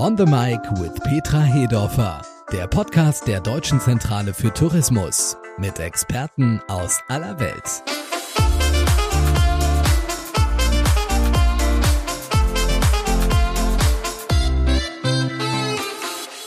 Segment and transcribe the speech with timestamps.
[0.00, 6.58] On the Mic with Petra Hedorfer, der Podcast der Deutschen Zentrale für Tourismus mit Experten
[6.68, 7.82] aus aller Welt.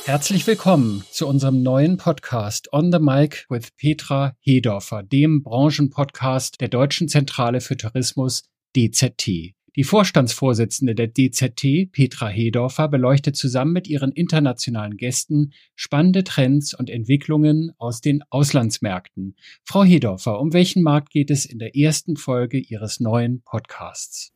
[0.05, 6.69] Herzlich willkommen zu unserem neuen Podcast On the Mic with Petra Hedorfer, dem Branchenpodcast der
[6.69, 8.45] Deutschen Zentrale für Tourismus
[8.75, 9.53] DZT.
[9.75, 16.91] Die Vorstandsvorsitzende der DZT, Petra Hedorfer, beleuchtet zusammen mit ihren internationalen Gästen spannende Trends und
[16.91, 19.35] Entwicklungen aus den Auslandsmärkten.
[19.63, 24.31] Frau Hedorfer, um welchen Markt geht es in der ersten Folge Ihres neuen Podcasts?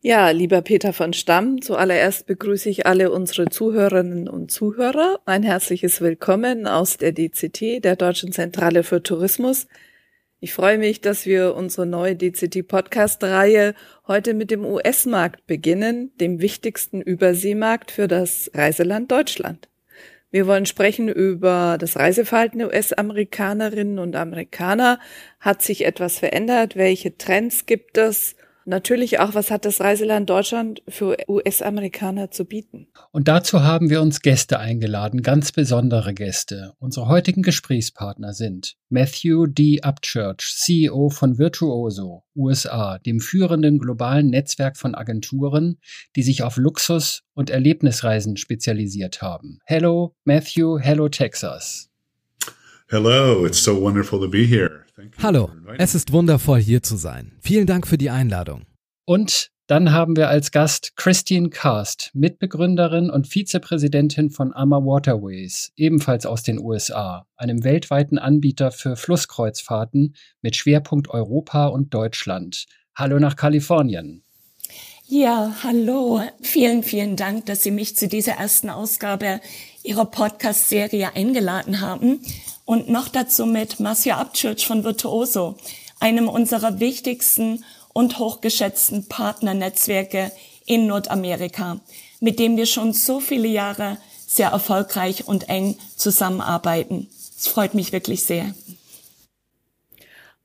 [0.00, 5.18] Ja, lieber Peter von Stamm, zuallererst begrüße ich alle unsere Zuhörerinnen und Zuhörer.
[5.26, 9.66] Ein herzliches Willkommen aus der DCT, der Deutschen Zentrale für Tourismus.
[10.40, 13.74] Ich freue mich, dass wir unsere neue DCT-Podcast-Reihe
[14.06, 19.68] heute mit dem US-Markt beginnen, dem wichtigsten Überseemarkt für das Reiseland Deutschland.
[20.30, 25.00] Wir wollen sprechen über das Reiseverhalten der US-Amerikanerinnen und Amerikaner.
[25.40, 26.76] Hat sich etwas verändert?
[26.76, 28.36] Welche Trends gibt es?
[28.68, 32.88] Natürlich auch, was hat das Reiseland Deutschland für US-Amerikaner zu bieten?
[33.10, 36.74] Und dazu haben wir uns Gäste eingeladen, ganz besondere Gäste.
[36.78, 39.80] Unsere heutigen Gesprächspartner sind Matthew D.
[39.82, 45.78] Upchurch, CEO von Virtuoso, USA, dem führenden globalen Netzwerk von Agenturen,
[46.14, 49.58] die sich auf Luxus- und Erlebnisreisen spezialisiert haben.
[49.64, 50.78] Hello, Matthew.
[50.78, 51.87] Hello, Texas.
[52.90, 54.86] Hello, it's so wonderful to be here.
[55.22, 57.32] Hallo, es ist wundervoll hier zu sein.
[57.38, 58.62] Vielen Dank für die Einladung.
[59.04, 66.24] Und dann haben wir als Gast Christine Cast, Mitbegründerin und Vizepräsidentin von Ama Waterways, ebenfalls
[66.24, 72.64] aus den USA, einem weltweiten Anbieter für Flusskreuzfahrten mit Schwerpunkt Europa und Deutschland.
[72.94, 74.22] Hallo nach Kalifornien.
[75.06, 76.22] Ja, hallo.
[76.40, 79.40] Vielen, vielen Dank, dass Sie mich zu dieser ersten Ausgabe
[79.82, 82.20] Ihrer Podcast-Serie eingeladen haben
[82.68, 85.56] und noch dazu mit Marcia Abchurch von Virtuoso,
[86.00, 90.30] einem unserer wichtigsten und hochgeschätzten Partnernetzwerke
[90.66, 91.80] in Nordamerika,
[92.20, 97.08] mit dem wir schon so viele Jahre sehr erfolgreich und eng zusammenarbeiten.
[97.38, 98.54] Es freut mich wirklich sehr.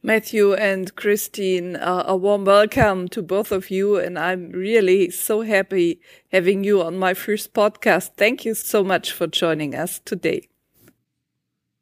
[0.02, 3.98] Matthew and Christine, uh, a warm welcome to both of you.
[3.98, 6.00] And I'm really so happy
[6.32, 8.12] having you on my first podcast.
[8.16, 10.53] Thank you so much for joining us today.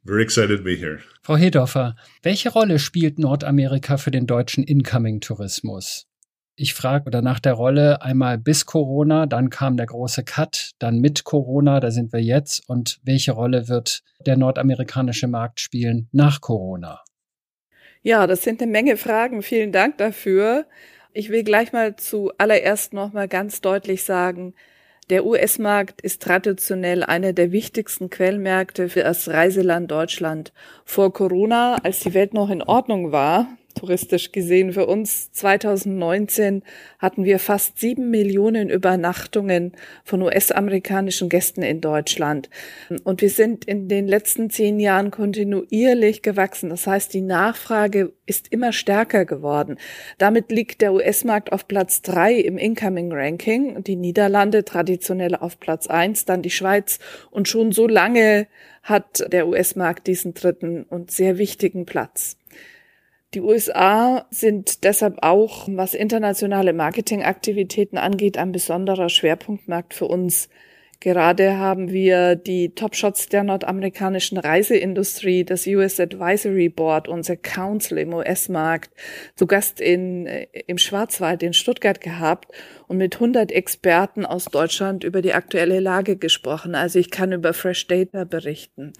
[0.03, 1.00] Very excited to be here.
[1.22, 6.07] Frau Hedorfer, welche Rolle spielt Nordamerika für den deutschen Incoming-Tourismus?
[6.56, 11.00] Ich frage oder nach der Rolle einmal bis Corona, dann kam der große Cut, dann
[11.00, 12.67] mit Corona, da sind wir jetzt.
[12.67, 17.03] Und welche Rolle wird der nordamerikanische Markt spielen nach Corona?
[18.01, 19.44] Ja, das sind eine Menge Fragen.
[19.44, 20.66] Vielen Dank dafür.
[21.13, 24.56] Ich will gleich mal zuallererst noch mal ganz deutlich sagen,
[25.11, 30.53] der US-Markt ist traditionell einer der wichtigsten Quellmärkte für das Reiseland Deutschland.
[30.85, 36.63] Vor Corona, als die Welt noch in Ordnung war, touristisch gesehen für uns 2019
[36.99, 39.73] hatten wir fast sieben Millionen Übernachtungen
[40.03, 42.49] von US-amerikanischen Gästen in Deutschland.
[43.03, 46.69] Und wir sind in den letzten zehn Jahren kontinuierlich gewachsen.
[46.69, 49.77] Das heißt, die Nachfrage ist immer stärker geworden.
[50.17, 56.25] Damit liegt der US-Markt auf Platz drei im Incoming-Ranking, die Niederlande traditionell auf Platz eins,
[56.25, 56.99] dann die Schweiz
[57.29, 58.47] und schon so lange
[58.83, 62.37] hat der US-Markt diesen dritten und sehr wichtigen Platz.
[63.33, 70.49] Die USA sind deshalb auch, was internationale Marketingaktivitäten angeht, ein besonderer Schwerpunktmarkt für uns.
[70.99, 78.13] Gerade haben wir die Top-Shots der nordamerikanischen Reiseindustrie, das US Advisory Board, unser Council im
[78.13, 78.91] US-Markt,
[79.35, 80.27] zu Gast in,
[80.67, 82.51] im Schwarzwald in Stuttgart gehabt
[82.87, 86.75] und mit 100 Experten aus Deutschland über die aktuelle Lage gesprochen.
[86.75, 88.91] Also ich kann über Fresh Data berichten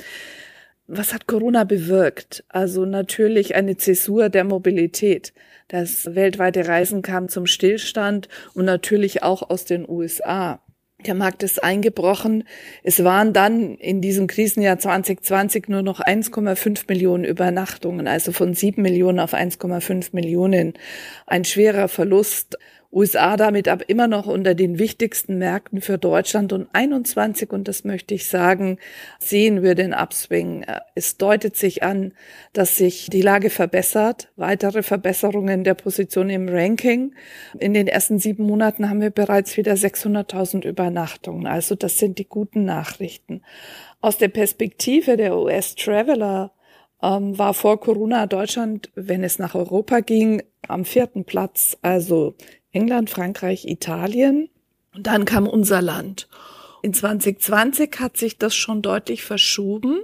[0.94, 2.44] was hat Corona bewirkt?
[2.50, 5.34] Also natürlich eine Zäsur der Mobilität.
[5.70, 10.60] Das weltweite Reisen kam zum Stillstand und natürlich auch aus den USA.
[11.06, 12.44] Der Markt ist eingebrochen.
[12.84, 18.82] Es waren dann in diesem Krisenjahr 2020 nur noch 1,5 Millionen Übernachtungen, also von 7
[18.82, 20.74] Millionen auf 1,5 Millionen.
[21.26, 22.58] Ein schwerer Verlust.
[22.94, 27.84] USA damit aber immer noch unter den wichtigsten Märkten für Deutschland und 21, und das
[27.86, 28.78] möchte ich sagen,
[29.20, 30.66] sehen wir den Upswing.
[30.94, 32.14] Es deutet sich an,
[32.52, 37.16] dass sich die Lage verbessert, weitere Verbesserungen der Position im Ranking.
[37.60, 41.48] In den ersten sieben Monaten haben wir bereits wieder 600.000 Übernachtungen.
[41.48, 43.42] Also das sind die guten Nachrichten.
[44.02, 46.52] Aus der Perspektive der US-Traveler
[47.02, 51.78] ähm, war vor Corona Deutschland, wenn es nach Europa ging, am vierten Platz.
[51.82, 52.36] Also
[52.72, 54.50] England, Frankreich, Italien
[54.96, 56.28] und dann kam unser Land.
[56.84, 60.00] In 2020 hat sich das schon deutlich verschoben.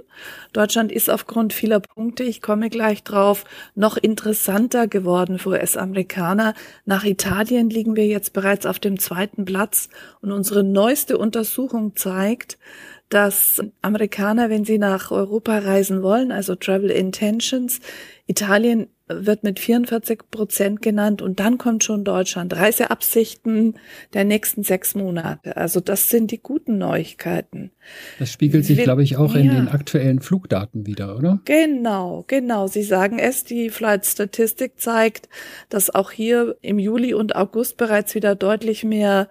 [0.52, 3.44] Deutschland ist aufgrund vieler Punkte, ich komme gleich drauf,
[3.74, 6.54] noch interessanter geworden für US-Amerikaner.
[6.84, 9.88] Nach Italien liegen wir jetzt bereits auf dem zweiten Platz
[10.20, 12.58] und unsere neueste Untersuchung zeigt,
[13.08, 17.80] dass Amerikaner, wenn sie nach Europa reisen wollen, also Travel Intentions,
[18.26, 22.54] Italien wird mit 44 Prozent genannt und dann kommt schon Deutschland.
[22.54, 23.78] Reiseabsichten
[24.12, 25.56] der nächsten sechs Monate.
[25.56, 27.70] Also das sind die guten Neuigkeiten.
[28.18, 29.40] Das spiegelt sich, glaube ich, auch ja.
[29.40, 31.40] in den aktuellen Flugdaten wieder, oder?
[31.46, 32.66] Genau, genau.
[32.66, 35.28] Sie sagen es, die Flight Statistik zeigt,
[35.70, 39.28] dass auch hier im Juli und August bereits wieder deutlich mehr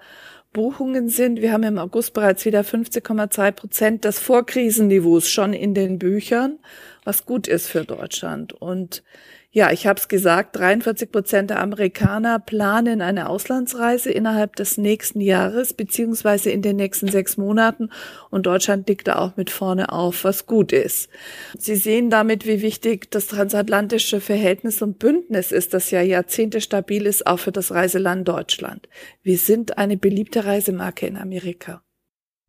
[0.54, 1.42] Buchungen sind.
[1.42, 6.60] Wir haben im August bereits wieder 50,2 Prozent des Vorkrisenniveaus schon in den Büchern,
[7.04, 8.54] was gut ist für Deutschland.
[8.54, 9.04] Und
[9.50, 15.22] ja, ich habe es gesagt, 43 Prozent der Amerikaner planen eine Auslandsreise innerhalb des nächsten
[15.22, 17.90] Jahres beziehungsweise in den nächsten sechs Monaten
[18.30, 21.10] und Deutschland liegt da auch mit vorne auf, was gut ist.
[21.58, 27.06] Sie sehen damit, wie wichtig das transatlantische Verhältnis und Bündnis ist, das ja Jahrzehnte stabil
[27.06, 28.90] ist, auch für das Reiseland Deutschland.
[29.24, 31.82] Wir sind eine beliebte Reisemarke in Amerika.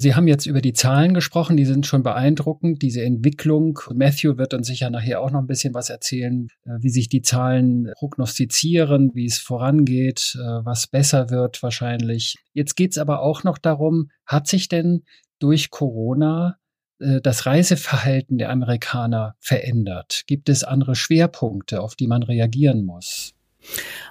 [0.01, 3.81] Sie haben jetzt über die Zahlen gesprochen, die sind schon beeindruckend, diese Entwicklung.
[3.93, 7.23] Matthew wird uns sicher nachher auch noch ein bisschen was erzählen, äh, wie sich die
[7.23, 12.37] Zahlen prognostizieren, wie es vorangeht, äh, was besser wird wahrscheinlich.
[12.53, 15.03] Jetzt geht es aber auch noch darum, hat sich denn
[15.41, 16.59] durch Corona
[17.01, 20.23] äh, das Reiseverhalten der Amerikaner verändert?
[20.29, 23.35] Gibt es andere Schwerpunkte, auf die man reagieren muss?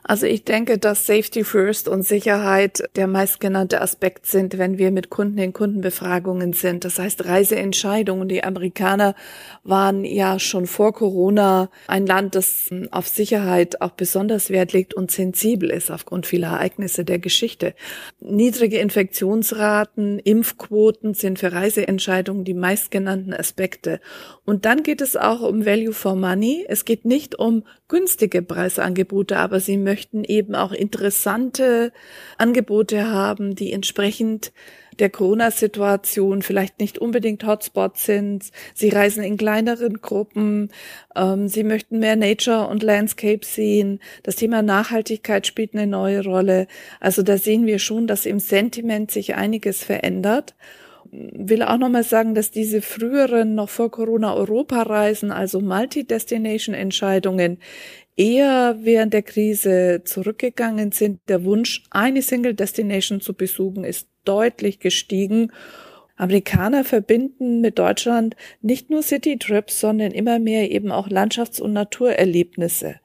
[0.07, 5.09] Also ich denke, dass Safety First und Sicherheit der meistgenannte Aspekt sind, wenn wir mit
[5.09, 6.85] Kunden in Kundenbefragungen sind.
[6.85, 8.29] Das heißt Reiseentscheidungen.
[8.29, 9.15] Die Amerikaner
[9.65, 15.11] waren ja schon vor Corona ein Land, das auf Sicherheit auch besonders Wert legt und
[15.11, 17.73] sensibel ist aufgrund vieler Ereignisse der Geschichte.
[18.21, 23.99] Niedrige Infektionsraten, Impfquoten sind für Reiseentscheidungen die meistgenannten Aspekte.
[24.45, 26.65] Und dann geht es auch um Value for Money.
[26.69, 31.93] Es geht nicht um günstige Preisangebote, aber sie möchten eben auch interessante
[32.37, 34.51] Angebote haben, die entsprechend
[34.99, 38.51] der Corona-Situation vielleicht nicht unbedingt Hotspots sind.
[38.73, 40.69] Sie reisen in kleineren Gruppen.
[41.15, 43.99] Ähm, sie möchten mehr Nature und Landscape sehen.
[44.23, 46.67] Das Thema Nachhaltigkeit spielt eine neue Rolle.
[46.99, 50.55] Also da sehen wir schon, dass im Sentiment sich einiges verändert
[51.11, 57.59] will auch nochmal sagen, dass diese früheren, noch vor Corona Europareisen, also Multi-Destination-Entscheidungen,
[58.17, 61.21] eher während der Krise zurückgegangen sind.
[61.29, 65.51] Der Wunsch, eine Single Destination zu besuchen, ist deutlich gestiegen.
[66.17, 72.99] Amerikaner verbinden mit Deutschland nicht nur City-Trips, sondern immer mehr eben auch Landschafts- und Naturerlebnisse.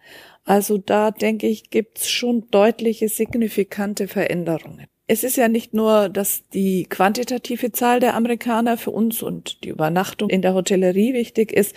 [0.44, 6.48] Also da denke ich, gibt's schon deutliche, signifikante Veränderungen es ist ja nicht nur, dass
[6.54, 11.76] die quantitative Zahl der Amerikaner für uns und die Übernachtung in der Hotellerie wichtig ist.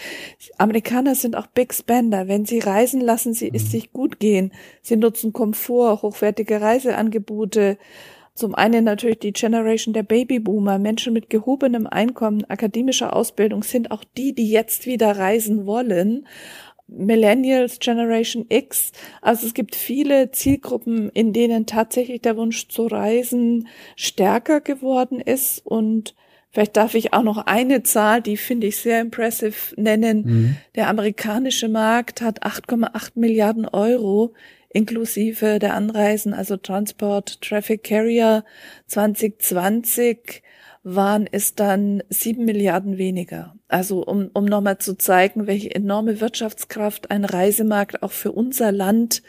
[0.58, 2.30] Amerikaner sind auch Big Spender.
[2.30, 3.68] Wenn sie reisen, lassen sie es mhm.
[3.68, 4.54] sich gut gehen.
[4.82, 7.78] Sie nutzen Komfort, hochwertige Reiseangebote.
[8.36, 10.80] Zum einen natürlich die Generation der Babyboomer.
[10.80, 16.26] Menschen mit gehobenem Einkommen, akademischer Ausbildung sind auch die, die jetzt wieder reisen wollen.
[16.88, 18.92] Millennials, Generation X.
[19.22, 25.66] Also es gibt viele Zielgruppen, in denen tatsächlich der Wunsch zu reisen stärker geworden ist.
[25.66, 26.16] Und
[26.52, 30.24] vielleicht darf ich auch noch eine Zahl, die finde ich sehr impressive nennen.
[30.26, 30.58] Mhm.
[30.76, 34.34] Der amerikanische Markt hat 8,8 Milliarden Euro
[34.70, 38.44] inklusive der Anreisen, also Transport, Traffic Carrier
[38.88, 40.44] 2020
[40.86, 43.56] waren es dann sieben Milliarden weniger.
[43.68, 49.24] Also um, um nochmal zu zeigen, welche enorme Wirtschaftskraft ein Reisemarkt auch für unser Land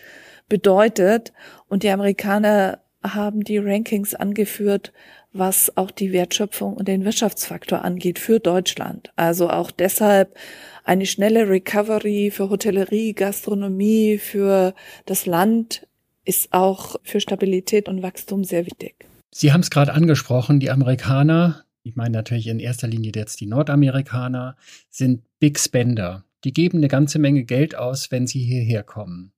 [0.50, 1.32] bedeutet.
[1.66, 4.92] Und die Amerikaner haben die Rankings angeführt,
[5.32, 9.10] was auch die Wertschöpfung und den Wirtschaftsfaktor angeht für Deutschland.
[9.16, 10.36] Also auch deshalb
[10.84, 14.74] eine schnelle Recovery für Hotellerie, Gastronomie, für
[15.06, 15.86] das Land
[16.26, 19.06] ist auch für Stabilität und Wachstum sehr wichtig.
[19.30, 23.46] Sie haben es gerade angesprochen, die Amerikaner, ich meine natürlich in erster Linie jetzt die
[23.46, 24.56] Nordamerikaner,
[24.90, 26.24] sind Big Spender.
[26.44, 29.32] Die geben eine ganze Menge Geld aus, wenn sie hierher kommen.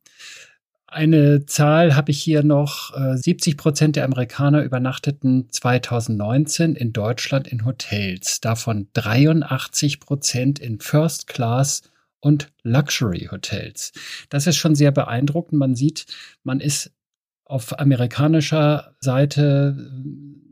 [0.91, 2.95] Eine Zahl habe ich hier noch.
[2.97, 10.81] 70 äh, Prozent der Amerikaner übernachteten 2019 in Deutschland in Hotels, davon 83 Prozent in
[10.81, 11.83] First Class
[12.21, 13.93] und Luxury Hotels.
[14.31, 15.59] Das ist schon sehr beeindruckend.
[15.59, 16.07] Man sieht,
[16.43, 16.91] man ist
[17.49, 19.91] auf amerikanischer Seite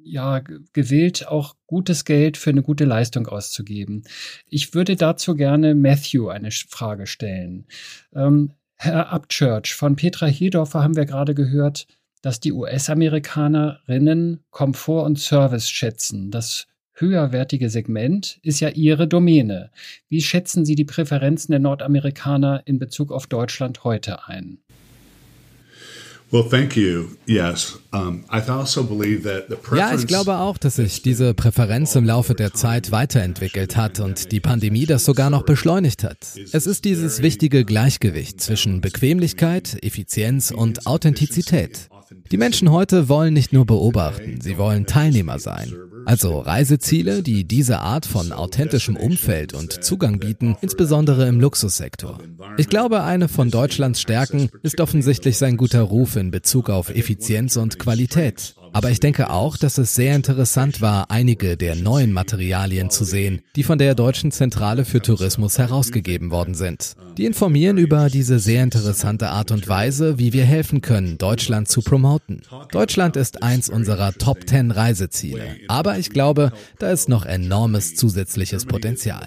[0.02, 0.40] ja
[0.72, 4.04] gewillt, auch gutes Geld für eine gute Leistung auszugeben.
[4.48, 7.66] Ich würde dazu gerne Matthew eine Frage stellen.
[8.14, 11.86] Ähm, Herr Upchurch, von Petra Hedorfer haben wir gerade gehört,
[12.22, 16.30] dass die US-Amerikanerinnen Komfort und Service schätzen.
[16.30, 19.70] Das höherwertige Segment ist ja Ihre Domäne.
[20.08, 24.58] Wie schätzen Sie die Präferenzen der Nordamerikaner in Bezug auf Deutschland heute ein?
[26.32, 27.10] Well, thank you.
[27.26, 31.94] Yes, um, I also believe that the Ja, ich glaube auch, dass sich diese Präferenz
[31.94, 36.18] im Laufe der Zeit weiterentwickelt hat und die Pandemie das sogar noch beschleunigt hat.
[36.52, 41.88] Es ist dieses wichtige Gleichgewicht zwischen Bequemlichkeit, Effizienz und Authentizität.
[42.30, 45.74] Die Menschen heute wollen nicht nur beobachten, sie wollen Teilnehmer sein.
[46.04, 52.18] Also Reiseziele, die diese Art von authentischem Umfeld und Zugang bieten, insbesondere im Luxussektor.
[52.58, 57.56] Ich glaube, eine von Deutschlands Stärken ist offensichtlich sein guter Ruf in Bezug auf Effizienz
[57.56, 58.54] und Qualität.
[58.76, 63.40] Aber ich denke auch, dass es sehr interessant war, einige der neuen Materialien zu sehen,
[63.56, 66.94] die von der Deutschen Zentrale für Tourismus herausgegeben worden sind.
[67.16, 71.80] Die informieren über diese sehr interessante Art und Weise, wie wir helfen können, Deutschland zu
[71.80, 72.42] promoten.
[72.70, 78.66] Deutschland ist eins unserer Top 10 Reiseziele, aber ich glaube, da ist noch enormes zusätzliches
[78.66, 79.26] Potenzial.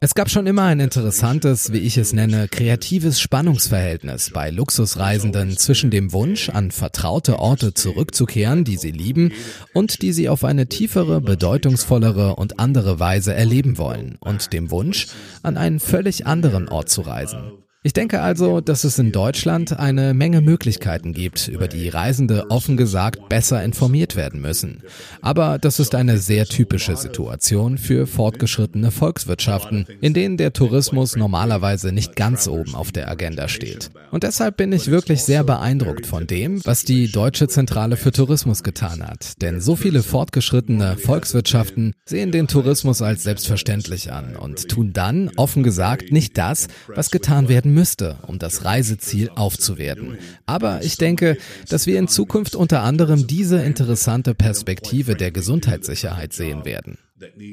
[0.00, 5.90] Es gab schon immer ein interessantes, wie ich es nenne, kreatives Spannungsverhältnis bei Luxusreisenden zwischen
[5.90, 9.32] dem Wunsch, an vertraute Orte zurückzukehren, die sie lieben,
[9.72, 15.06] und die sie auf eine tiefere, bedeutungsvollere und andere Weise erleben wollen, und dem Wunsch,
[15.42, 17.63] an einen völlig anderen Ort zu reisen.
[17.86, 22.78] Ich denke also, dass es in Deutschland eine Menge Möglichkeiten gibt, über die Reisende offen
[22.78, 24.82] gesagt besser informiert werden müssen.
[25.20, 31.92] Aber das ist eine sehr typische Situation für fortgeschrittene Volkswirtschaften, in denen der Tourismus normalerweise
[31.92, 33.90] nicht ganz oben auf der Agenda steht.
[34.10, 38.62] Und deshalb bin ich wirklich sehr beeindruckt von dem, was die Deutsche Zentrale für Tourismus
[38.62, 39.42] getan hat.
[39.42, 45.62] Denn so viele fortgeschrittene Volkswirtschaften sehen den Tourismus als selbstverständlich an und tun dann, offen
[45.62, 50.18] gesagt, nicht das, was getan werden müsste, um das Reiseziel aufzuwerten.
[50.46, 51.36] Aber ich denke,
[51.68, 56.98] dass wir in Zukunft unter anderem diese interessante Perspektive der Gesundheitssicherheit sehen werden.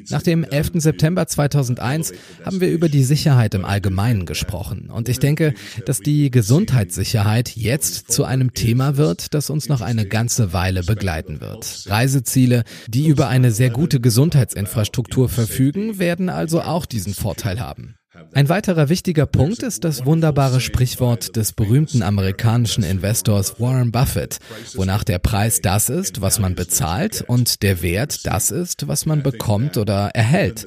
[0.10, 0.72] Nach dem 11.
[0.76, 2.14] September 2001
[2.44, 4.90] haben wir über die Sicherheit im Allgemeinen gesprochen.
[4.90, 5.54] Und ich denke,
[5.86, 11.42] dass die Gesundheitssicherheit jetzt zu einem Thema wird, das uns noch eine ganze Weile begleiten
[11.42, 11.86] wird.
[11.88, 17.96] Reiseziele, die über eine sehr gute Gesundheitsinfrastruktur verfügen, werden also auch diesen Vorteil haben.
[18.34, 24.40] Ein weiterer wichtiger Punkt ist das wunderbare Sprichwort des berühmten amerikanischen Investors Warren Buffett,
[24.76, 29.24] wonach der Preis das ist, was man bezahlt und der Wert das ist, was man
[29.24, 30.66] bekommt oder erhält.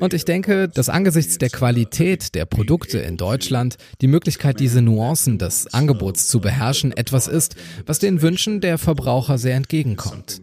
[0.00, 5.38] Und ich denke, dass angesichts der Qualität der Produkte in Deutschland die Möglichkeit, diese Nuancen
[5.38, 7.56] des Angebots zu beherrschen, etwas ist,
[7.86, 10.42] was den Wünschen der Verbraucher sehr entgegenkommt.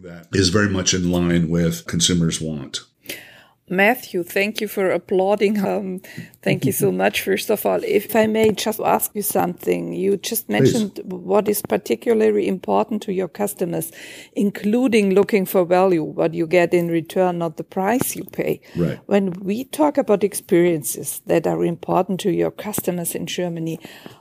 [3.70, 5.64] Matthew, thank you for applauding.
[5.64, 6.00] Um,
[6.42, 7.22] thank you so much.
[7.22, 11.04] First of all, if I may just ask you something, you just mentioned Please.
[11.04, 13.92] what is particularly important to your customers,
[14.34, 18.60] including looking for value, what you get in return, not the price you pay.
[18.74, 18.98] Right.
[19.06, 23.78] When we talk about experiences that are important to your customers in Germany,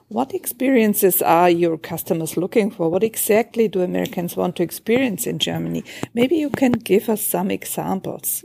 [0.09, 2.89] what experiences are your customers looking for?
[2.89, 5.83] What exactly do Americans want to experience in Germany?
[6.13, 8.43] Maybe you can give us some examples.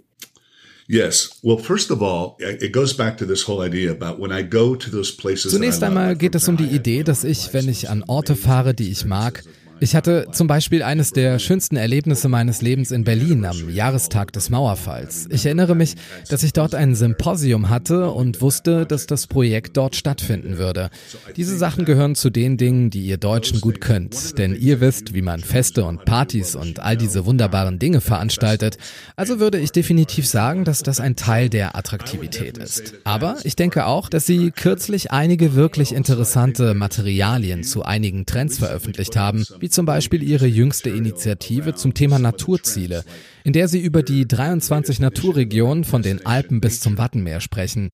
[0.86, 1.40] Yes.
[1.42, 4.74] Well, first of all, it goes back to this whole idea about when I go
[4.74, 5.52] to those places.
[5.52, 8.90] Zunächst einmal geht es um die Idee, dass ich, wenn ich an Orte fahre, die
[8.90, 9.42] ich mag,
[9.80, 14.48] ich hatte zum Beispiel eines der schönsten Erlebnisse meines Lebens in Berlin am Jahrestag des
[14.48, 15.26] Mauerfalls.
[15.30, 15.94] Ich erinnere mich,
[16.28, 20.90] dass ich dort ein Symposium hatte und wusste, dass das Projekt dort stattfinden würde.
[21.36, 25.22] Diese Sachen gehören zu den Dingen, die ihr Deutschen gut könnt, denn ihr wisst, wie
[25.22, 28.78] man Feste und Partys und all diese wunderbaren Dinge veranstaltet.
[29.16, 32.94] Also würde ich definitiv sagen, dass das ein Teil der Attraktivität ist.
[33.04, 39.16] Aber ich denke auch, dass sie kürzlich einige wirklich interessante Materialien zu einigen Trends veröffentlicht
[39.16, 43.04] haben, wie zum Beispiel ihre jüngste Initiative zum Thema Naturziele,
[43.44, 47.90] in der sie über die 23 Naturregionen von den Alpen bis zum Wattenmeer sprechen.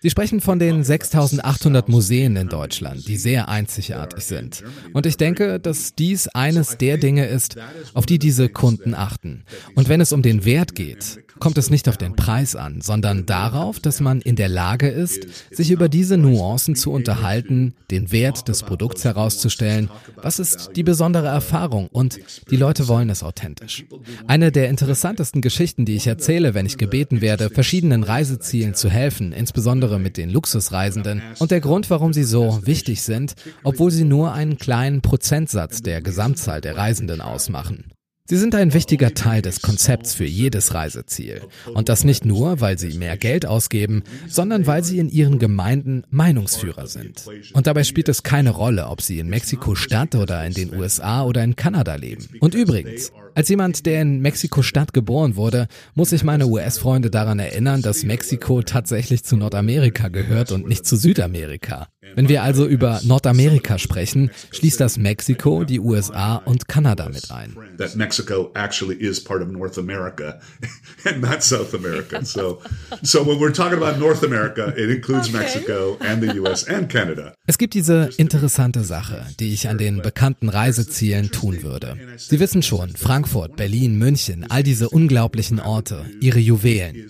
[0.00, 4.62] Sie sprechen von den 6800 Museen in Deutschland, die sehr einzigartig sind.
[4.92, 7.56] Und ich denke, dass dies eines der Dinge ist,
[7.94, 9.44] auf die diese Kunden achten.
[9.74, 13.26] Und wenn es um den Wert geht, kommt es nicht auf den Preis an, sondern
[13.26, 18.48] darauf, dass man in der Lage ist, sich über diese Nuancen zu unterhalten, den Wert
[18.48, 22.18] des Produkts herauszustellen, was ist die besondere Erfahrung und
[22.50, 23.84] die Leute wollen es authentisch.
[24.26, 29.32] Eine der interessantesten Geschichten, die ich erzähle, wenn ich gebeten werde, verschiedenen Reisezielen zu helfen,
[29.32, 34.32] insbesondere mit den Luxusreisenden und der Grund, warum sie so wichtig sind, obwohl sie nur
[34.32, 37.93] einen kleinen Prozentsatz der Gesamtzahl der Reisenden ausmachen.
[38.26, 41.42] Sie sind ein wichtiger Teil des Konzepts für jedes Reiseziel.
[41.74, 46.04] Und das nicht nur, weil sie mehr Geld ausgeben, sondern weil sie in ihren Gemeinden
[46.08, 47.26] Meinungsführer sind.
[47.52, 51.44] Und dabei spielt es keine Rolle, ob sie in Mexiko-Stadt oder in den USA oder
[51.44, 52.26] in Kanada leben.
[52.40, 57.82] Und übrigens, als jemand, der in Mexiko-Stadt geboren wurde, muss ich meine US-Freunde daran erinnern,
[57.82, 61.88] dass Mexiko tatsächlich zu Nordamerika gehört und nicht zu Südamerika.
[62.14, 67.56] Wenn wir also über Nordamerika sprechen, schließt das Mexiko, die USA und Kanada mit ein.
[67.78, 70.38] That Mexico actually is part of North America
[71.04, 72.24] and not South America.
[72.24, 72.60] So,
[73.02, 75.38] so when we're talking about North America, it includes okay.
[75.38, 77.34] Mexico and the US and Canada.
[77.46, 81.96] Es gibt diese interessante Sache, die ich an den bekannten Reisezielen tun würde.
[82.16, 82.90] Sie wissen schon,
[83.24, 87.08] Frankfurt, Berlin, München, all diese unglaublichen Orte, ihre Juwelen.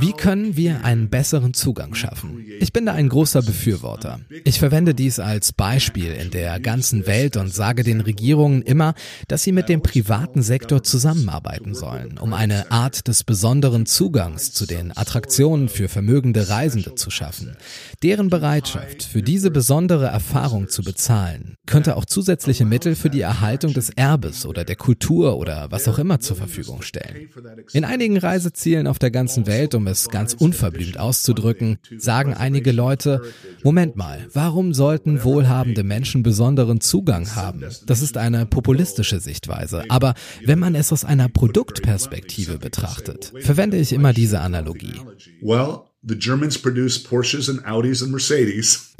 [0.00, 2.44] Wie können wir einen besseren Zugang schaffen?
[2.60, 4.20] Ich bin da ein großer Befürworter.
[4.44, 8.94] Ich verwende dies als Beispiel in der ganzen Welt und sage den Regierungen immer,
[9.28, 14.66] dass sie mit dem privaten Sektor zusammenarbeiten sollen, um eine Art des besonderen Zugangs zu
[14.66, 17.56] den Attraktionen für vermögende Reisende zu schaffen.
[18.02, 23.72] Deren Bereitschaft, für diese besondere Erfahrung zu bezahlen, könnte auch zusätzliche Mittel für die Erhaltung
[23.72, 27.28] des Erbes oder der Kultur oder was auch immer zur Verfügung stellen.
[27.72, 32.72] In einigen Reisezielen auf der ganzen Welt, um um es ganz unverblümt auszudrücken, sagen einige
[32.72, 33.20] Leute,
[33.62, 37.64] Moment mal, warum sollten wohlhabende Menschen besonderen Zugang haben?
[37.84, 39.84] Das ist eine populistische Sichtweise.
[39.90, 45.02] Aber wenn man es aus einer Produktperspektive betrachtet, verwende ich immer diese Analogie.
[45.42, 45.80] Well,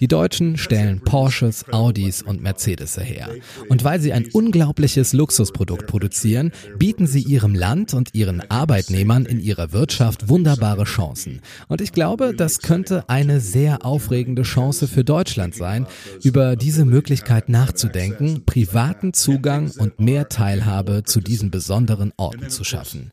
[0.00, 3.28] Die Deutschen stellen Porsches, Audis und Mercedes her.
[3.68, 9.38] Und weil sie ein unglaubliches Luxusprodukt produzieren, bieten sie ihrem Land und ihren Arbeitnehmern in
[9.38, 11.42] ihrer Wirtschaft wunderbare Chancen.
[11.68, 15.86] Und ich glaube, das könnte eine sehr aufregende Chance für Deutschland sein,
[16.22, 23.12] über diese Möglichkeit nachzudenken, privaten Zugang und mehr Teilhabe zu diesen besonderen Orten zu schaffen.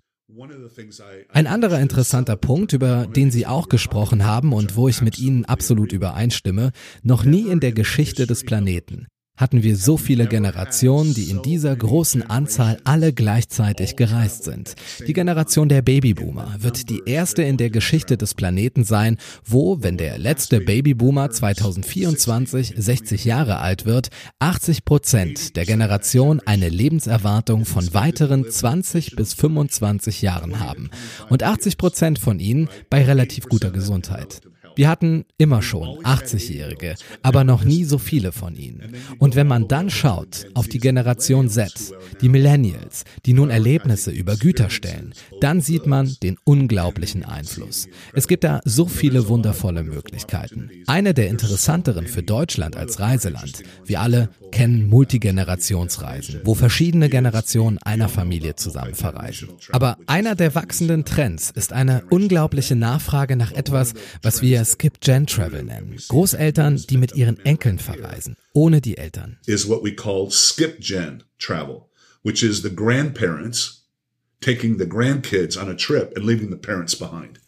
[1.29, 5.45] Ein anderer interessanter Punkt, über den Sie auch gesprochen haben und wo ich mit Ihnen
[5.45, 6.71] absolut übereinstimme,
[7.03, 9.07] noch nie in der Geschichte des Planeten
[9.41, 14.75] hatten wir so viele Generationen, die in dieser großen Anzahl alle gleichzeitig gereist sind.
[15.07, 19.97] Die Generation der Babyboomer wird die erste in der Geschichte des Planeten sein, wo, wenn
[19.97, 27.93] der letzte Babyboomer 2024 60 Jahre alt wird, 80 Prozent der Generation eine Lebenserwartung von
[27.93, 30.91] weiteren 20 bis 25 Jahren haben
[31.29, 34.41] und 80 Prozent von ihnen bei relativ guter Gesundheit.
[34.75, 38.95] Wir hatten immer schon 80-Jährige, aber noch nie so viele von ihnen.
[39.19, 44.35] Und wenn man dann schaut auf die Generation Z, die Millennials, die nun Erlebnisse über
[44.37, 47.87] Güter stellen, dann sieht man den unglaublichen Einfluss.
[48.13, 50.69] Es gibt da so viele wundervolle Möglichkeiten.
[50.87, 53.63] Eine der interessanteren für Deutschland als Reiseland.
[53.85, 59.49] Wir alle kennen Multigenerationsreisen, wo verschiedene Generationen einer Familie zusammen verreisen.
[59.71, 65.97] Aber einer der wachsenden Trends ist eine unglaubliche Nachfrage nach etwas, was wir Skip-Gen-Travel nennen.
[66.07, 69.37] Großeltern, die mit ihren Enkeln verreisen, ohne die Eltern.
[69.45, 71.89] Is what we call skip-gen travel,
[72.23, 73.81] which is the grandparents
[74.41, 77.39] taking the grandkids on a trip and leaving the parents behind.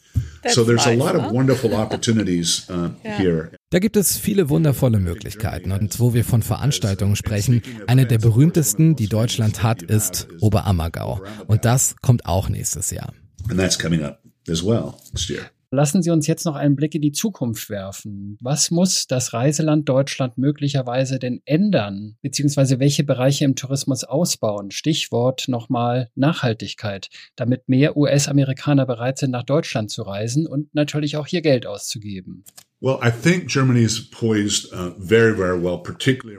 [0.43, 3.17] That's so there's a lot of wonderful opportunities uh, yeah.
[3.17, 3.51] here.
[3.71, 5.71] Da gibt es viele wundervolle Möglichkeiten.
[5.71, 11.21] Und wo wir von Veranstaltungen sprechen, eine der berühmtesten, die Deutschland hat, ist Oberammergau.
[11.47, 13.13] Und das kommt auch nächstes Jahr.
[13.49, 15.49] And that's coming up as well next year.
[15.73, 18.37] Lassen Sie uns jetzt noch einen Blick in die Zukunft werfen.
[18.39, 22.15] Was muss das Reiseland Deutschland möglicherweise denn ändern?
[22.21, 24.69] Beziehungsweise welche Bereiche im Tourismus ausbauen?
[24.69, 31.25] Stichwort nochmal Nachhaltigkeit, damit mehr US-Amerikaner bereit sind, nach Deutschland zu reisen und natürlich auch
[31.25, 32.43] hier Geld auszugeben.
[32.85, 32.97] Uh,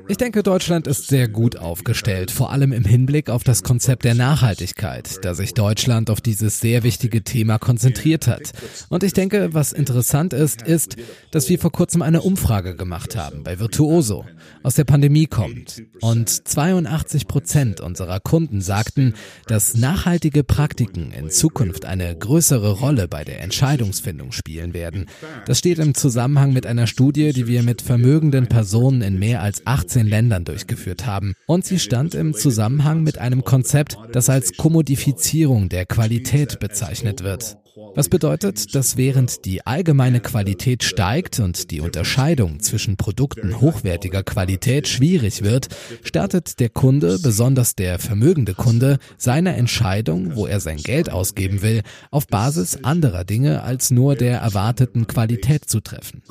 [0.08, 4.12] ich denke, Deutschland ist sehr gut aufgestellt, vor allem im Hinblick auf das Konzept der
[4.14, 8.52] Nachhaltigkeit, da sich Deutschland auf dieses sehr wichtige Thema konzentriert hat.
[8.90, 10.96] Und ich denke, was interessant ist, ist,
[11.30, 14.26] dass wir vor kurzem eine Umfrage gemacht haben bei Virtuoso,
[14.62, 15.82] aus der Pandemie kommt.
[16.02, 19.14] Und 82 Prozent unserer Kunden sagten,
[19.46, 25.06] dass nachhaltige Praktiken in Zukunft eine größere Rolle bei der Entscheidungsfindung spielen werden.
[25.46, 29.40] Das steht im Zusammenhang Zusammenhang mit einer Studie, die wir mit vermögenden Personen in mehr
[29.40, 31.34] als 18 Ländern durchgeführt haben.
[31.46, 37.56] Und sie stand im Zusammenhang mit einem Konzept, das als Kommodifizierung der Qualität bezeichnet wird.
[37.94, 44.86] Was bedeutet, dass während die allgemeine Qualität steigt und die Unterscheidung zwischen Produkten hochwertiger Qualität
[44.86, 45.68] schwierig wird,
[46.04, 51.82] startet der Kunde, besonders der vermögende Kunde, seine Entscheidung, wo er sein Geld ausgeben will,
[52.12, 56.22] auf Basis anderer Dinge als nur der erwarteten Qualität zu treffen.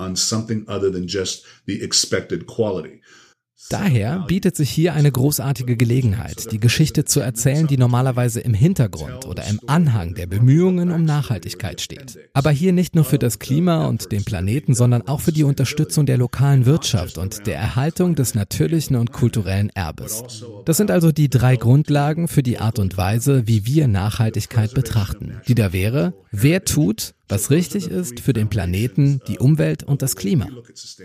[3.70, 9.26] Daher bietet sich hier eine großartige Gelegenheit, die Geschichte zu erzählen, die normalerweise im Hintergrund
[9.26, 12.20] oder im Anhang der Bemühungen um Nachhaltigkeit steht.
[12.34, 16.06] Aber hier nicht nur für das Klima und den Planeten, sondern auch für die Unterstützung
[16.06, 20.24] der lokalen Wirtschaft und der Erhaltung des natürlichen und kulturellen Erbes.
[20.66, 25.42] Das sind also die drei Grundlagen für die Art und Weise, wie wir Nachhaltigkeit betrachten,
[25.48, 30.16] die da wäre, wer tut, was richtig ist für den Planeten, die Umwelt und das
[30.16, 30.48] Klima.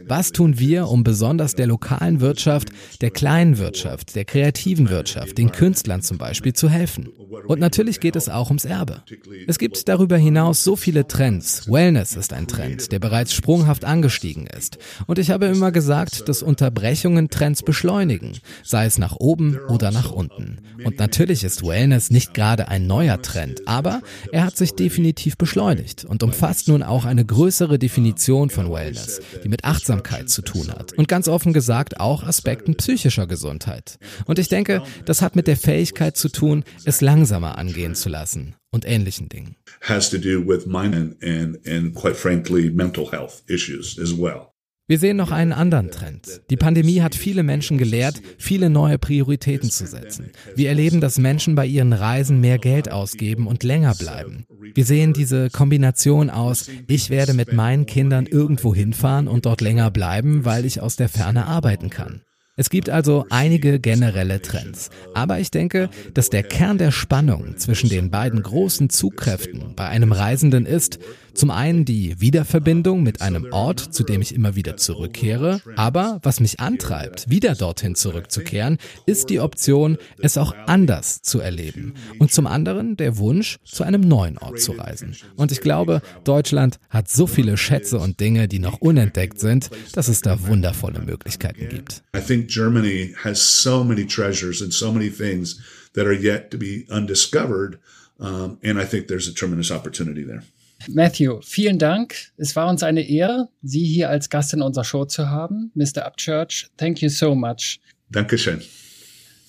[0.07, 5.53] Was tun wir, um besonders der lokalen Wirtschaft, der kleinen Wirtschaft, der kreativen Wirtschaft, den
[5.53, 7.09] Künstlern zum Beispiel zu helfen?
[7.47, 9.03] Und natürlich geht es auch ums Erbe.
[9.47, 11.71] Es gibt darüber hinaus so viele Trends.
[11.71, 14.79] Wellness ist ein Trend, der bereits sprunghaft angestiegen ist.
[15.07, 20.11] Und ich habe immer gesagt, dass Unterbrechungen Trends beschleunigen, sei es nach oben oder nach
[20.11, 20.59] unten.
[20.85, 24.03] Und natürlich ist Wellness nicht gerade ein neuer Trend, aber
[24.33, 29.49] er hat sich definitiv beschleunigt und umfasst nun auch eine größere Definition von Wellness, die
[29.49, 33.99] mit Achtsamkeit zu tun hat und ganz offen gesagt auch Aspekten psychischer Gesundheit.
[34.27, 38.55] Und ich denke, das hat mit der Fähigkeit zu tun, es langsamer angehen zu lassen
[38.71, 39.57] und ähnlichen Dingen.
[39.81, 44.53] Has to do with mind and, and quite frankly mental health issues as well.
[44.91, 46.41] Wir sehen noch einen anderen Trend.
[46.49, 50.31] Die Pandemie hat viele Menschen gelehrt, viele neue Prioritäten zu setzen.
[50.57, 54.47] Wir erleben, dass Menschen bei ihren Reisen mehr Geld ausgeben und länger bleiben.
[54.75, 59.91] Wir sehen diese Kombination aus, ich werde mit meinen Kindern irgendwo hinfahren und dort länger
[59.91, 62.23] bleiben, weil ich aus der Ferne arbeiten kann.
[62.59, 64.91] Es gibt also einige generelle Trends.
[65.15, 70.11] Aber ich denke, dass der Kern der Spannung zwischen den beiden großen Zugkräften bei einem
[70.11, 70.99] Reisenden ist,
[71.39, 76.41] zum einen die Wiederverbindung mit einem Ort, zu dem ich immer wieder zurückkehre, aber was
[76.41, 81.95] mich antreibt, wieder dorthin zurückzukehren, ist die Option, es auch anders zu erleben.
[82.19, 85.17] Und zum anderen der Wunsch, zu einem neuen Ort zu reisen.
[85.37, 90.09] Und ich glaube, Deutschland hat so viele Schätze und Dinge, die noch unentdeckt sind, dass
[90.09, 92.03] es da wundervolle Möglichkeiten gibt.
[92.17, 95.61] I think Germany has so many treasures and so many things
[95.95, 97.79] that are yet to be undiscovered.
[98.19, 100.43] Um, and I think there's a tremendous opportunity there.
[100.87, 102.15] Matthew, vielen Dank.
[102.37, 105.73] Es war uns eine Ehre, Sie hier als Gast in unserer Show zu haben.
[105.75, 106.07] Mr.
[106.07, 107.81] Upchurch, thank you so much.
[108.11, 108.63] Dankeschön.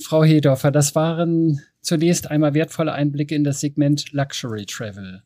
[0.01, 5.23] Frau Hedorfer, das waren zunächst einmal wertvolle Einblicke in das Segment Luxury Travel.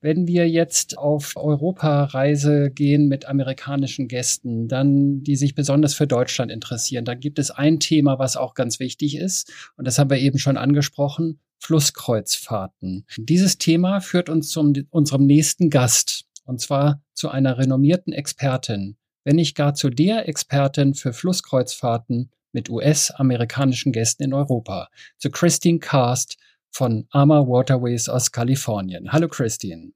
[0.00, 6.52] Wenn wir jetzt auf Europareise gehen mit amerikanischen Gästen, dann, die sich besonders für Deutschland
[6.52, 9.52] interessieren, dann gibt es ein Thema, was auch ganz wichtig ist.
[9.76, 11.40] Und das haben wir eben schon angesprochen.
[11.58, 13.06] Flusskreuzfahrten.
[13.16, 19.36] Dieses Thema führt uns zu unserem nächsten Gast, und zwar zu einer renommierten Expertin, wenn
[19.36, 24.88] nicht gar zu der Expertin für Flusskreuzfahrten mit US-amerikanischen Gästen in Europa,
[25.18, 26.36] zu Christine Cast
[26.70, 29.12] von Armour Waterways aus Kalifornien.
[29.12, 29.92] Hallo Christine.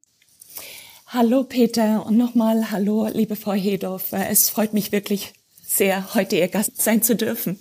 [1.06, 4.12] Hallo Peter und nochmal hallo liebe Frau Hedorf.
[4.12, 7.58] Es freut mich wirklich sehr, heute Ihr Gast sein zu dürfen.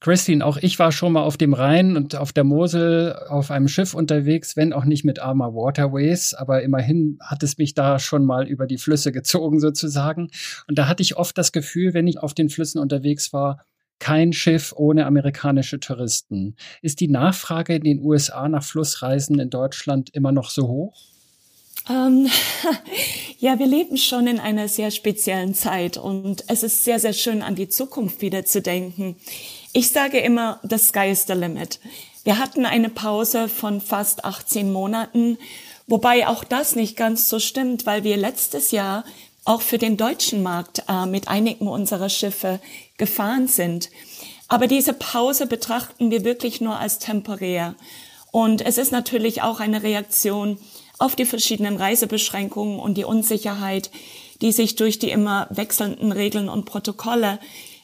[0.00, 3.66] Christine, auch ich war schon mal auf dem Rhein und auf der Mosel auf einem
[3.66, 8.24] Schiff unterwegs, wenn auch nicht mit Armour Waterways, aber immerhin hat es mich da schon
[8.24, 10.28] mal über die Flüsse gezogen sozusagen.
[10.68, 13.64] Und da hatte ich oft das Gefühl, wenn ich auf den Flüssen unterwegs war,
[13.98, 16.56] kein Schiff ohne amerikanische Touristen.
[16.82, 20.94] Ist die Nachfrage in den USA nach Flussreisen in Deutschland immer noch so hoch?
[21.88, 22.28] Ähm,
[23.38, 27.42] ja, wir leben schon in einer sehr speziellen Zeit und es ist sehr, sehr schön,
[27.42, 29.16] an die Zukunft wieder zu denken.
[29.76, 31.80] Ich sage immer, the sky is the limit.
[32.24, 35.36] Wir hatten eine Pause von fast 18 Monaten,
[35.86, 39.04] wobei auch das nicht ganz so stimmt, weil wir letztes Jahr
[39.44, 42.58] auch für den deutschen Markt äh, mit einigen unserer Schiffe
[42.96, 43.90] gefahren sind.
[44.48, 47.74] Aber diese Pause betrachten wir wirklich nur als temporär.
[48.30, 50.56] Und es ist natürlich auch eine Reaktion
[50.98, 53.90] auf die verschiedenen Reisebeschränkungen und die Unsicherheit,
[54.40, 57.38] die sich durch die immer wechselnden Regeln und Protokolle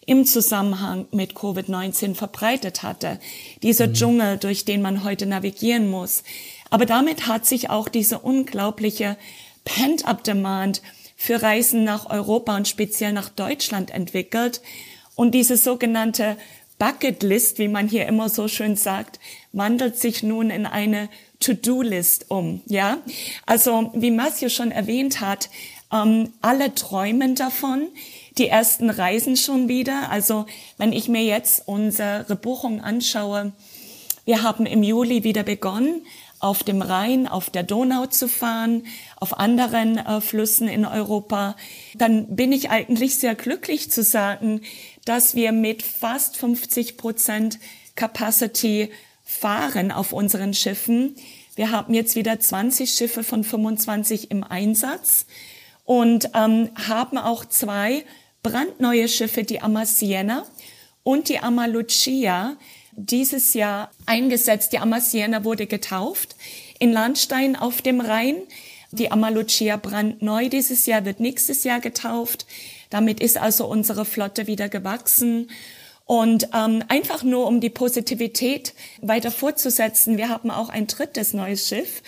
[0.06, 3.20] im Zusammenhang mit Covid-19 verbreitet hatte.
[3.62, 3.94] Dieser mhm.
[3.94, 6.24] Dschungel, durch den man heute navigieren muss.
[6.70, 9.16] Aber damit hat sich auch diese unglaubliche
[9.64, 10.82] Pent-up-Demand
[11.16, 14.60] für Reisen nach Europa und speziell nach Deutschland entwickelt.
[15.14, 16.36] Und diese sogenannte
[16.78, 19.20] Bucket List, wie man hier immer so schön sagt,
[19.52, 22.60] wandelt sich nun in eine To-Do-List um.
[22.66, 22.98] Ja,
[23.46, 25.48] also wie Matthew schon erwähnt hat,
[25.92, 27.86] ähm, alle träumen davon
[28.38, 30.10] die ersten Reisen schon wieder.
[30.10, 30.46] Also
[30.78, 33.52] wenn ich mir jetzt unsere Buchung anschaue,
[34.24, 36.06] wir haben im Juli wieder begonnen,
[36.38, 38.84] auf dem Rhein, auf der Donau zu fahren,
[39.16, 41.56] auf anderen äh, Flüssen in Europa,
[41.94, 44.60] dann bin ich eigentlich sehr glücklich zu sagen,
[45.04, 47.60] dass wir mit fast 50 Prozent
[47.94, 48.90] Capacity
[49.22, 51.14] fahren auf unseren Schiffen.
[51.54, 55.26] Wir haben jetzt wieder 20 Schiffe von 25 im Einsatz
[55.84, 58.04] und ähm, haben auch zwei
[58.42, 60.44] brandneue Schiffe, die Amasiena
[61.02, 62.56] und die Amma Lucia
[62.92, 64.72] dieses Jahr eingesetzt.
[64.72, 66.36] Die Amma Siena wurde getauft
[66.78, 68.36] in Landstein auf dem Rhein.
[68.90, 72.46] Die Amma Lucia brandneu dieses Jahr, wird nächstes Jahr getauft.
[72.90, 75.50] Damit ist also unsere Flotte wieder gewachsen.
[76.04, 81.68] Und ähm, einfach nur, um die Positivität weiter fortzusetzen, wir haben auch ein drittes neues
[81.68, 82.02] Schiff,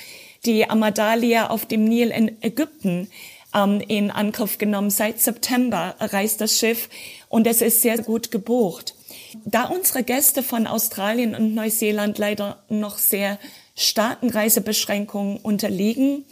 [0.45, 3.09] die Amadalia auf dem Nil in Ägypten
[3.55, 4.91] ähm, in Angriff genommen.
[4.91, 6.89] Seit September reist das Schiff
[7.29, 8.95] und es ist sehr gut gebucht.
[9.45, 13.39] Da unsere Gäste von Australien und Neuseeland leider noch sehr
[13.75, 16.25] starken Reisebeschränkungen unterliegen,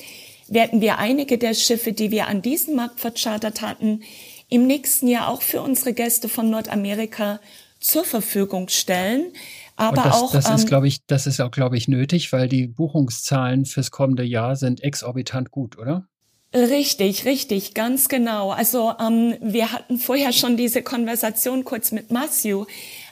[0.48, 4.02] werden wir einige der Schiffe, die wir an diesem Markt verchartert hatten,
[4.48, 7.40] im nächsten Jahr auch für unsere Gäste von Nordamerika
[7.80, 9.32] zur Verfügung stellen.
[9.76, 12.48] Aber das, auch, das ist, ähm, glaube ich, das ist auch, glaube ich, nötig, weil
[12.48, 16.06] die Buchungszahlen fürs kommende Jahr sind exorbitant gut, oder?
[16.54, 18.50] Richtig, richtig, ganz genau.
[18.50, 22.66] Also ähm, wir hatten vorher schon diese Konversation kurz mit Matthew.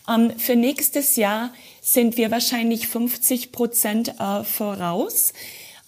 [0.07, 1.51] Ähm, für nächstes Jahr
[1.81, 5.33] sind wir wahrscheinlich 50 Prozent äh, voraus.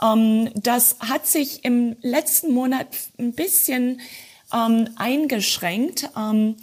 [0.02, 2.86] Ähm, das hat sich im letzten Monat
[3.18, 4.00] ein bisschen
[4.50, 6.08] ähm, eingeschränkt.
[6.16, 6.56] Ähm,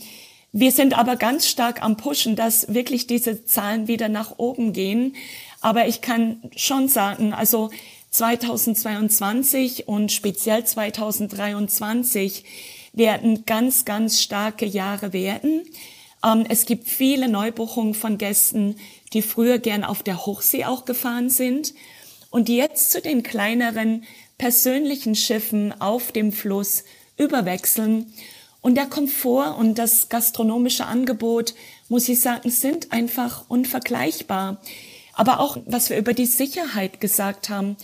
[0.52, 5.16] wir sind aber ganz stark am Pushen, dass wirklich diese Zahlen wieder nach oben gehen.
[5.62, 7.70] Aber ich kann schon sagen, also
[8.12, 12.44] 2022 und speziell 2023
[12.94, 15.64] werden ganz, ganz starke Jahre werden.
[16.24, 18.76] Ähm, es gibt viele Neubuchungen von Gästen,
[19.14, 21.74] die früher gern auf der Hochsee auch gefahren sind
[22.30, 24.04] und die jetzt zu den kleineren
[24.38, 26.84] persönlichen Schiffen auf dem Fluss
[27.18, 28.14] überwechseln.
[28.62, 31.54] Und der Komfort und das gastronomische Angebot,
[31.88, 34.62] muss ich sagen, sind einfach unvergleichbar.
[35.20, 37.76] Aber auch, was wir über die Sicherheit gesagt haben,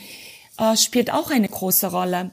[0.57, 2.31] äh, spielt auch eine große Rolle.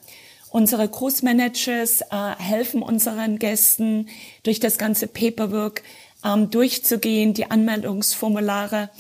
[0.49, 4.09] Unsere Cruise-Managers äh, helfen unseren Gästen
[4.45, 5.83] durch das ganze Paperwork
[6.25, 8.91] ähm, durchzugehen, die Anmeldungsformulare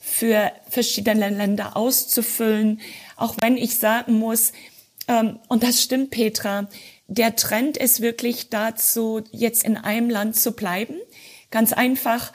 [0.00, 2.80] für verschiedene Länder auszufüllen.
[3.16, 4.52] Auch wenn ich sagen muss,
[5.06, 6.66] ähm, und das stimmt, Petra,
[7.06, 10.96] der Trend ist wirklich dazu, jetzt in einem Land zu bleiben.
[11.52, 12.32] Ganz einfach,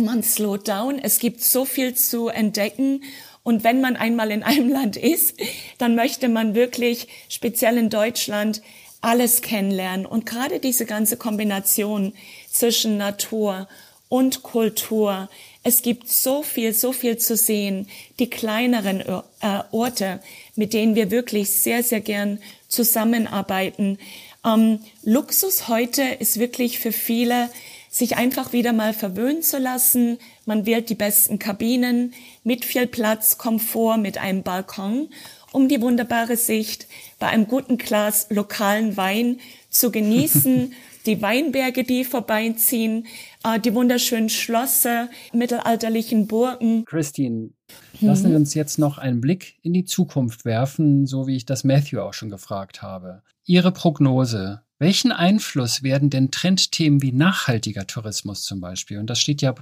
[0.00, 0.98] man slowt down.
[0.98, 3.02] Es gibt so viel zu entdecken.
[3.42, 5.36] Und wenn man einmal in einem Land ist,
[5.78, 8.62] dann möchte man wirklich, speziell in Deutschland,
[9.00, 10.06] alles kennenlernen.
[10.06, 12.12] Und gerade diese ganze Kombination
[12.50, 13.68] zwischen Natur
[14.08, 15.30] und Kultur.
[15.62, 17.88] Es gibt so viel, so viel zu sehen.
[18.18, 19.22] Die kleineren äh,
[19.70, 20.20] Orte,
[20.56, 23.98] mit denen wir wirklich sehr, sehr gern zusammenarbeiten.
[24.44, 27.50] Ähm, Luxus heute ist wirklich für viele,
[27.90, 30.18] sich einfach wieder mal verwöhnen zu lassen.
[30.46, 35.08] Man wählt die besten Kabinen mit viel Platz, Komfort, mit einem Balkon,
[35.52, 36.86] um die wunderbare Sicht
[37.18, 40.72] bei einem guten Glas lokalen Wein zu genießen.
[41.06, 43.06] die Weinberge, die vorbeiziehen,
[43.44, 46.84] äh, die wunderschönen Schlösser, mittelalterlichen Burgen.
[46.84, 47.50] Christine,
[48.00, 48.36] lassen wir mhm.
[48.36, 52.14] uns jetzt noch einen Blick in die Zukunft werfen, so wie ich das Matthew auch
[52.14, 53.22] schon gefragt habe.
[53.44, 54.62] Ihre Prognose.
[54.80, 59.54] Welchen Einfluss werden denn Trendthemen wie nachhaltiger Tourismus zum Beispiel, und das steht ja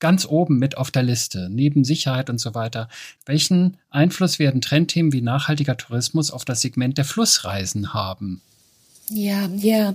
[0.00, 2.88] ganz oben mit auf der Liste, neben Sicherheit und so weiter.
[3.26, 8.40] Welchen Einfluss werden Trendthemen wie nachhaltiger Tourismus auf das Segment der Flussreisen haben?
[9.10, 9.94] Ja, ja.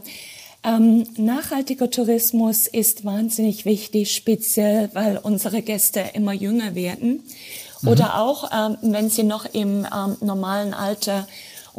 [0.63, 7.23] Ähm, nachhaltiger Tourismus ist wahnsinnig wichtig, speziell weil unsere Gäste immer jünger werden
[7.81, 7.87] mhm.
[7.87, 11.27] oder auch, ähm, wenn sie noch im ähm, normalen Alter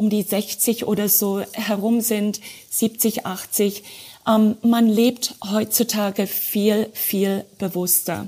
[0.01, 3.83] um die 60 oder so herum sind, 70, 80.
[4.27, 8.27] Ähm, man lebt heutzutage viel, viel bewusster.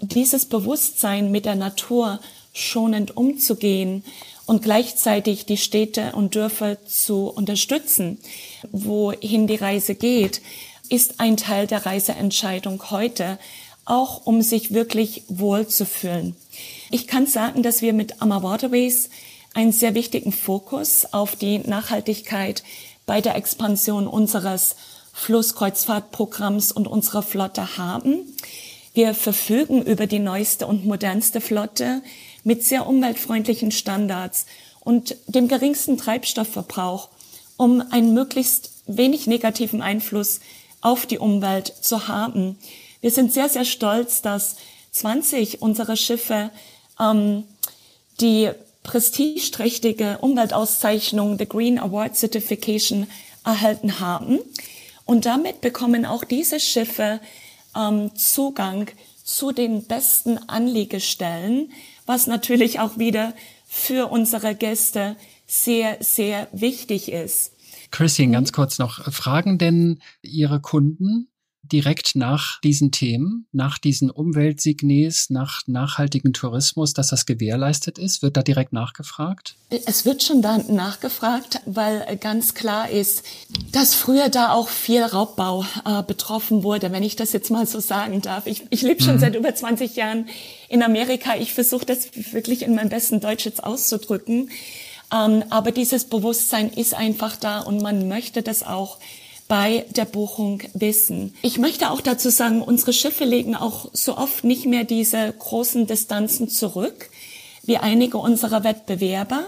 [0.00, 2.20] Dieses Bewusstsein mit der Natur
[2.54, 4.02] schonend umzugehen
[4.46, 8.18] und gleichzeitig die Städte und Dörfer zu unterstützen,
[8.72, 10.40] wohin die Reise geht,
[10.88, 13.38] ist ein Teil der Reiseentscheidung heute,
[13.84, 16.34] auch um sich wirklich wohlzufühlen.
[16.90, 19.10] Ich kann sagen, dass wir mit Amma Waterways
[19.58, 22.62] einen sehr wichtigen Fokus auf die Nachhaltigkeit
[23.06, 24.76] bei der Expansion unseres
[25.14, 28.20] Flusskreuzfahrtprogramms und unserer Flotte haben.
[28.94, 32.02] Wir verfügen über die neueste und modernste Flotte
[32.44, 34.46] mit sehr umweltfreundlichen Standards
[34.78, 37.08] und dem geringsten Treibstoffverbrauch,
[37.56, 40.38] um einen möglichst wenig negativen Einfluss
[40.82, 42.56] auf die Umwelt zu haben.
[43.00, 44.54] Wir sind sehr, sehr stolz, dass
[44.92, 46.50] 20 unserer Schiffe
[47.00, 47.42] ähm,
[48.20, 53.06] die prestigeträchtige Umweltauszeichnung The Green Award Certification
[53.44, 54.38] erhalten haben.
[55.04, 57.20] Und damit bekommen auch diese Schiffe
[57.76, 58.88] ähm, Zugang
[59.24, 61.72] zu den besten Anliegestellen,
[62.06, 63.34] was natürlich auch wieder
[63.66, 67.52] für unsere Gäste sehr, sehr wichtig ist.
[67.90, 69.12] Christine, ganz kurz noch.
[69.12, 71.28] Fragen denn Ihre Kunden
[71.72, 78.22] direkt nach diesen Themen, nach diesen Umweltsignes, nach nachhaltigen Tourismus, dass das gewährleistet ist?
[78.22, 79.56] Wird da direkt nachgefragt?
[79.86, 83.24] Es wird schon da nachgefragt, weil ganz klar ist,
[83.72, 87.80] dass früher da auch viel Raubbau äh, betroffen wurde, wenn ich das jetzt mal so
[87.80, 88.46] sagen darf.
[88.46, 89.20] Ich, ich lebe schon mhm.
[89.20, 90.28] seit über 20 Jahren
[90.68, 91.36] in Amerika.
[91.36, 94.50] Ich versuche das wirklich in meinem besten Deutsch jetzt auszudrücken.
[95.12, 98.98] Ähm, aber dieses Bewusstsein ist einfach da und man möchte das auch
[99.48, 101.34] bei der Buchung wissen.
[101.42, 105.86] Ich möchte auch dazu sagen, unsere Schiffe legen auch so oft nicht mehr diese großen
[105.86, 107.10] Distanzen zurück
[107.62, 109.44] wie einige unserer Wettbewerber.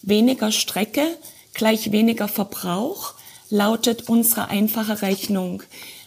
[0.00, 1.06] Weniger Strecke
[1.54, 3.14] gleich weniger Verbrauch
[3.50, 5.62] lautet unsere einfache Rechnung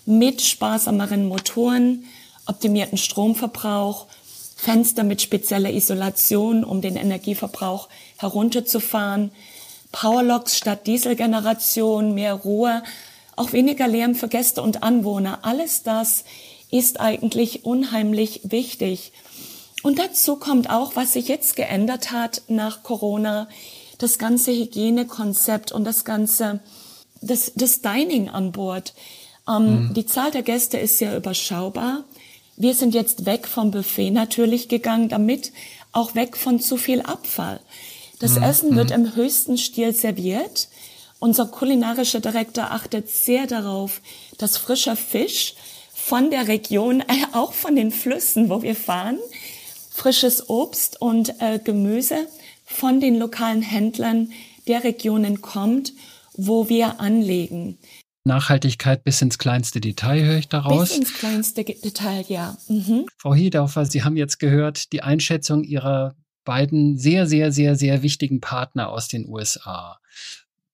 [0.06, 2.06] mit sparsameren Motoren,
[2.48, 4.08] optimierten Stromverbrauch,
[4.56, 9.32] Fenster mit spezieller Isolation, um den Energieverbrauch herunterzufahren,
[9.92, 12.84] Powerlocks statt Dieselgeneration, mehr Ruhe,
[13.36, 15.40] auch weniger Lärm für Gäste und Anwohner.
[15.44, 16.24] Alles das
[16.72, 19.12] ist eigentlich unheimlich wichtig.
[19.84, 23.48] Und dazu kommt auch, was sich jetzt geändert hat nach Corona,
[23.98, 26.60] das ganze Hygienekonzept und das ganze,
[27.22, 28.94] das, das Dining an Bord.
[29.48, 29.94] Ähm, mhm.
[29.94, 32.04] Die Zahl der Gäste ist sehr überschaubar.
[32.58, 35.52] Wir sind jetzt weg vom Buffet natürlich gegangen, damit
[35.92, 37.60] auch weg von zu viel Abfall.
[38.20, 38.44] Das mhm.
[38.44, 39.06] Essen wird mhm.
[39.06, 40.68] im höchsten Stil serviert.
[41.26, 44.00] Unser kulinarischer Direktor achtet sehr darauf,
[44.38, 45.56] dass frischer Fisch
[45.92, 49.18] von der Region, äh, auch von den Flüssen, wo wir fahren,
[49.90, 52.28] frisches Obst und äh, Gemüse
[52.64, 54.34] von den lokalen Händlern
[54.68, 55.94] der Regionen kommt,
[56.38, 57.80] wo wir anlegen.
[58.24, 60.90] Nachhaltigkeit bis ins kleinste Detail höre ich daraus.
[60.90, 62.56] Bis ins kleinste Detail, ja.
[62.68, 63.08] Mhm.
[63.18, 68.42] Frau Hiedorfer, Sie haben jetzt gehört die Einschätzung Ihrer beiden sehr, sehr, sehr, sehr wichtigen
[68.42, 69.98] Partner aus den USA.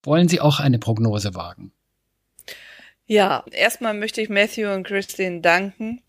[0.03, 1.71] Wollen Sie auch eine Prognose wagen?
[3.05, 6.01] Ja, erstmal möchte ich Matthew und Christine danken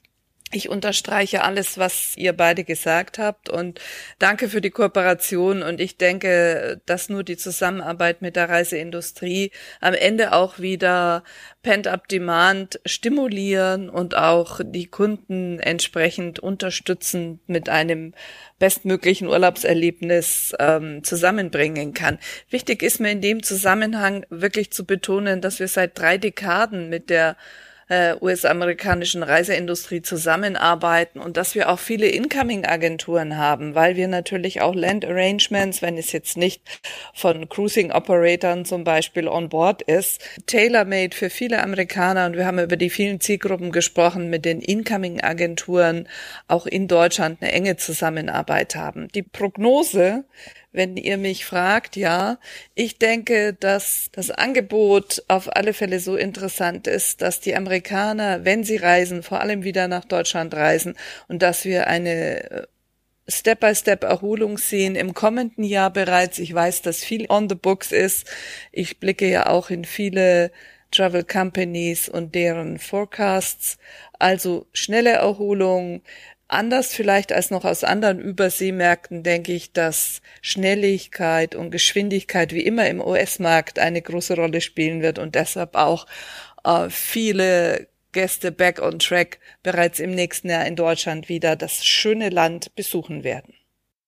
[0.53, 3.81] ich unterstreiche alles, was ihr beide gesagt habt und
[4.19, 9.95] danke für die Kooperation und ich denke, dass nur die Zusammenarbeit mit der Reiseindustrie am
[9.95, 11.25] Ende auch wieder
[11.63, 18.15] Pent-up Demand stimulieren und auch die Kunden entsprechend unterstützen mit einem
[18.59, 22.19] bestmöglichen Urlaubserlebnis ähm, zusammenbringen kann.
[22.51, 27.11] Wichtig ist mir in dem Zusammenhang wirklich zu betonen, dass wir seit drei Dekaden mit
[27.11, 27.37] der
[27.89, 34.75] äh, US-amerikanischen Reiseindustrie zusammenarbeiten und dass wir auch viele Incoming-Agenturen haben, weil wir natürlich auch
[34.75, 36.63] Land Arrangements, wenn es jetzt nicht
[37.15, 42.77] von Cruising-Operatoren zum Beispiel on board ist, tailor-made für viele Amerikaner und wir haben über
[42.77, 46.09] die vielen Zielgruppen gesprochen, mit den Incoming-Agenturen
[46.49, 49.09] auch in Deutschland eine enge Zusammenarbeit haben.
[49.09, 50.25] Die Prognose
[50.73, 52.39] wenn ihr mich fragt, ja.
[52.75, 58.65] Ich denke, dass das Angebot auf alle Fälle so interessant ist, dass die Amerikaner, wenn
[58.65, 60.95] sie reisen, vor allem wieder nach Deutschland reisen
[61.29, 62.67] und dass wir eine äh,
[63.29, 66.39] Step-by-Step-Erholung sehen im kommenden Jahr bereits.
[66.39, 68.29] Ich weiß, dass viel on the books ist.
[68.73, 70.51] Ich blicke ja auch in viele
[70.91, 73.79] Travel Companies und deren Forecasts.
[74.19, 76.03] Also schnelle Erholung,
[76.49, 82.89] Anders vielleicht als noch aus anderen Überseemärkten denke ich, dass Schnelligkeit und Geschwindigkeit wie immer
[82.89, 86.07] im US-Markt eine große Rolle spielen wird und deshalb auch
[86.65, 92.29] äh, viele Gäste back on track bereits im nächsten Jahr in Deutschland wieder das schöne
[92.29, 93.55] Land besuchen werden.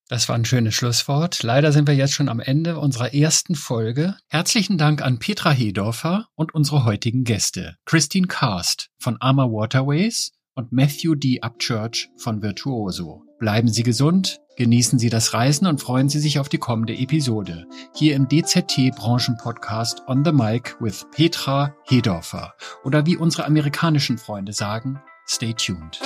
[0.09, 1.43] Das war ein schönes Schlusswort.
[1.43, 4.17] Leider sind wir jetzt schon am Ende unserer ersten Folge.
[4.29, 7.79] Herzlichen Dank an Petra Hedorfer und unsere heutigen Gäste.
[7.87, 11.41] Christine Karst von Armour Waterways, und Matthew D.
[11.43, 13.23] Upchurch von Virtuoso.
[13.39, 17.67] Bleiben Sie gesund, genießen Sie das Reisen und freuen Sie sich auf die kommende Episode.
[17.95, 22.55] Hier im DZT Branchenpodcast On the Mic with Petra Hedorfer.
[22.85, 26.01] Oder wie unsere amerikanischen Freunde sagen, stay tuned.